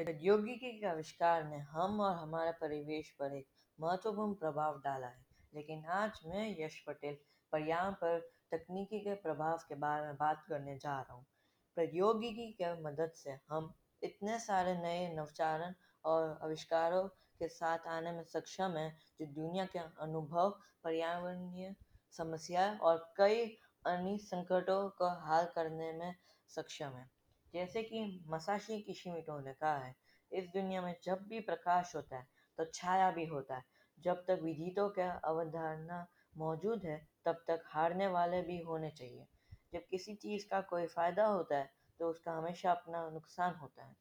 प्रौद्योगिकी 0.00 0.80
के 0.80 0.86
आविष्कार 0.86 1.44
ने 1.44 1.58
हम 1.58 2.00
और 2.00 2.16
हमारे 2.16 2.52
परिवेश 2.52 3.10
पर 3.10 3.34
एक 3.34 3.46
महत्वपूर्ण 3.80 4.34
प्रभाव 4.34 4.78
डाला 4.78 5.06
है। 5.06 5.26
लेकिन 5.54 5.84
आज 5.84 6.20
मैं 6.26 6.56
यश 6.60 6.84
पटेल 6.86 7.18
पर्यावरण 7.52 7.92
पर 7.92 8.30
तकनीकी 8.52 9.00
के 9.00 9.14
प्रभाव 9.14 9.56
के 9.56 9.74
बारे 9.74 10.06
में 10.06 10.16
बात 10.16 10.44
करने 10.48 10.78
जा 10.78 11.00
रहा 11.00 11.14
हूँ। 11.14 11.26
प्रौद्योगिकी 11.74 12.52
के 12.52 12.82
मदद 12.82 13.10
से 13.10 13.38
हम 13.48 13.74
इतने 14.02 14.38
सारे 14.38 14.74
नए 14.78 15.14
नवचारण 15.14 15.74
और 16.04 16.40
आविष्कारों 16.42 17.08
के 17.08 17.48
साथ 17.48 17.78
आने 17.78 18.12
में 18.12 18.24
सक्षम 18.24 18.76
हैं, 18.76 18.98
जो 19.20 19.26
दुनिया 19.26 19.64
के 19.64 19.78
अनुभव, 19.78 20.50
पर्यावरणीय 20.84 21.74
समस्या 22.10 22.78
और 22.82 23.12
कई 23.16 23.46
अन्य 23.86 24.18
संकटों 24.18 24.88
को 24.88 25.08
हल 25.08 25.44
करने 25.44 25.92
में 25.92 26.14
सक्षम 26.48 26.88
है। 26.88 27.19
जैसे 27.54 27.82
कि 27.82 28.24
मसाशी 28.28 28.80
किशिमिटो 28.82 29.38
ने 29.40 29.52
कहा 29.52 29.76
है, 29.76 29.94
इस 30.32 30.44
दुनिया 30.46 30.82
में 30.82 30.94
जब 31.04 31.26
भी 31.28 31.40
प्रकाश 31.40 31.94
होता 31.96 32.18
है 32.18 32.26
तो 32.58 32.64
छाया 32.64 33.10
भी 33.10 33.24
होता 33.26 33.56
है। 33.56 33.64
जब 33.98 34.24
तक 34.28 34.40
विधियों 34.42 34.88
का 34.90 35.10
अवधारणा 35.24 36.06
मौजूद 36.36 36.84
है, 36.84 36.96
तब 37.24 37.44
तक 37.48 37.62
हारने 37.66 38.06
वाले 38.08 38.40
भी 38.42 38.58
होने 38.60 38.90
चाहिए। 38.90 39.26
जब 39.72 39.86
किसी 39.90 40.14
चीज़ 40.14 40.46
का 40.48 40.60
कोई 40.60 40.86
फ़ायदा 40.86 41.26
होता 41.26 41.58
है 41.58 41.70
तो 42.00 42.08
उसका 42.08 42.32
हमेशा 42.32 42.70
अपना 42.70 43.08
नुकसान 43.10 43.54
होता 43.54 43.84
है। 43.84 43.94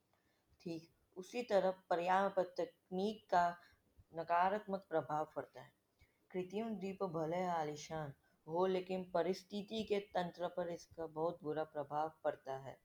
ठीक 0.61 0.89
उसी 1.17 1.41
तरह 1.43 1.73
पर्यावरण 1.89 2.29
पर 2.29 2.43
तकनीक 2.57 3.25
का 3.31 3.49
नकारात्मक 4.13 4.85
प्रभाव 4.89 5.27
पड़ता 5.35 5.61
है। 5.61 5.71
कृत्रिम 6.31 6.75
द्वीप 6.75 7.03
भले 7.13 7.43
आलिशान 7.47 8.13
हो, 8.47 8.65
लेकिन 8.65 9.03
परिस्थिति 9.13 9.83
के 9.83 9.99
तंत्र 10.13 10.47
पर 10.47 10.69
इसका 10.69 11.07
बहुत 11.07 11.39
बुरा 11.43 11.63
प्रभाव 11.63 12.11
पड़ता 12.23 12.57
है। 12.57 12.77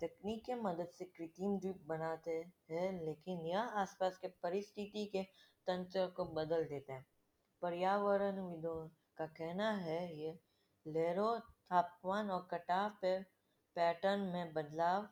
तकनीक 0.00 0.44
के 0.44 0.54
मदद 0.54 0.88
से 0.88 1.04
कृत्रिम 1.04 1.58
द्वीप 1.58 1.84
बनाते 1.86 2.30
हैं, 2.70 3.04
लेकिन 3.04 3.46
यह 3.46 3.60
आसपास 3.60 4.18
के 4.18 4.28
परिस्थिति 4.28 5.04
के 5.06 5.22
तंत्र 5.66 6.06
को 6.06 6.24
बदल 6.24 6.64
देता 6.64 6.94
है। 6.94 7.06
पर्यावरणविदों 7.62 8.88
का 9.16 9.26
कहना 9.26 9.70
है, 9.70 10.18
ये 10.18 10.38
लहरों, 10.86 11.38
तापमान 11.40 12.30
और 12.30 12.48
कटाव 12.50 12.90
पे 13.02 13.18
पैटर्न 13.76 14.20
में 14.20 14.52
बदलाव 14.52 15.08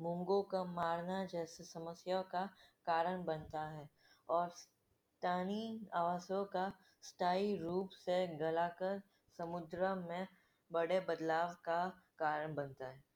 मूंगों 0.00 0.42
का 0.42 0.64
मारना 0.64 1.24
जैसे 1.24 1.64
समस्याओं 1.64 2.22
का 2.22 2.46
कारण 2.86 3.24
बनता 3.24 3.68
है 3.68 3.88
और 4.28 4.48
स्थानीय 4.48 5.88
आवासों 5.94 6.44
का 6.44 6.72
स्थायी 7.02 7.56
रूप 7.56 7.90
से 7.90 8.26
गलाकर 8.36 9.02
समुद्र 9.38 9.94
में 9.94 10.26
बड़े 10.72 11.00
बदलाव 11.00 11.54
का 11.64 11.88
कारण 12.18 12.54
बनता 12.54 12.86
है। 12.86 13.07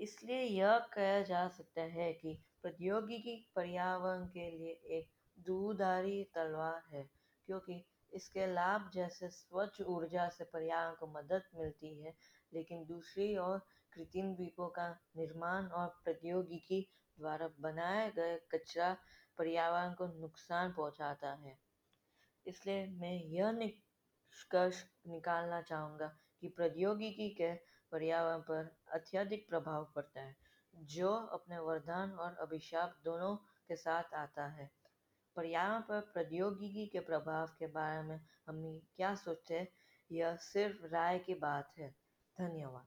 इसलिए 0.00 0.40
यह 0.40 0.78
कहा 0.94 1.20
जा 1.22 1.46
सकता 1.48 1.82
है 1.94 2.12
कि 2.12 2.38
प्रौद्योगिकी 2.62 3.34
पर्यावरण 3.56 4.24
के 4.26 4.50
लिए 4.50 4.98
एक 4.98 5.08
दुधारी 5.38 6.22
तलवार 6.34 6.82
है, 6.94 7.02
क्योंकि 7.48 7.84
इसके 8.12 8.46
लाभ 8.46 8.90
जैसे 8.94 9.28
स्वच्छ 9.28 9.80
ऊर्जा 9.80 10.28
से 10.28 10.44
पर्यावरण 10.44 10.94
को 10.94 11.06
मदद 11.06 11.42
मिलती 11.54 11.94
है, 12.02 12.14
लेकिन 12.52 12.84
दूसरी 12.84 13.36
ओर 13.38 13.58
कृत्रिम 13.92 14.34
द्वीपों 14.34 14.68
का 14.68 14.88
निर्माण 15.16 15.66
और 15.66 15.86
प्रौद्योगिकी 16.04 16.80
द्वारा 17.18 17.48
बनाए 17.60 18.10
गए 18.10 18.38
कचरा 18.52 18.92
पर्यावरण 19.38 19.92
को 19.94 20.06
नुकसान 20.20 20.72
पहुंचाता 20.72 21.32
है। 21.44 21.56
इसलिए 22.46 22.86
मैं 23.00 23.14
यह 23.32 23.50
निष्कर्ष 23.52 24.82
निकालना 25.06 25.60
चाहूँगा 25.62 26.06
कि 26.40 26.48
प्रौद्योगिकी 26.48 27.28
के 27.40 27.52
पर्यावरण 27.92 28.40
पर 28.40 28.76
अत्यधिक 28.92 29.48
प्रभाव 29.48 29.92
पड़ता 29.96 30.20
है, 30.20 30.36
जो 30.74 31.12
अपने 31.12 31.58
वरदान 31.58 32.10
और 32.12 32.34
अभिशाप 32.34 33.00
दोनों 33.04 33.36
के 33.36 33.76
साथ 33.76 34.14
आता 34.14 34.46
है। 34.46 34.70
पर्यावरण 35.36 35.80
पर 35.80 36.00
प्रौद्योगिकी 36.00 36.86
के 36.86 37.00
प्रभाव 37.00 37.46
के 37.46 37.66
बारे 37.66 38.02
में 38.02 38.20
हम 38.46 38.80
क्या 38.96 39.14
सोचते 39.14 39.58
हैं, 39.58 39.68
यह 40.12 40.36
सिर्फ़ 40.36 40.86
राय 40.86 41.18
की 41.18 41.34
बात 41.34 41.72
है। 41.78 41.94
धन्यवाद। 42.38 42.86